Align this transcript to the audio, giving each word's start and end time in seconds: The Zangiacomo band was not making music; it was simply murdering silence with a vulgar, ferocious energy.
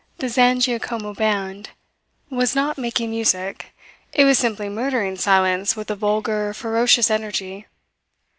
The 0.17 0.29
Zangiacomo 0.29 1.15
band 1.15 1.69
was 2.31 2.55
not 2.55 2.75
making 2.79 3.11
music; 3.11 3.71
it 4.13 4.25
was 4.25 4.39
simply 4.39 4.67
murdering 4.67 5.15
silence 5.15 5.75
with 5.75 5.91
a 5.91 5.95
vulgar, 5.95 6.55
ferocious 6.55 7.11
energy. 7.11 7.67